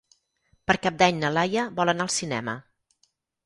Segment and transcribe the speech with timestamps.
[0.71, 2.61] Per Cap d'Any na Laia vol anar al cinema.